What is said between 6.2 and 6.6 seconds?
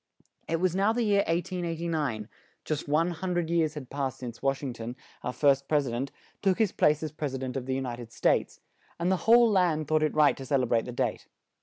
took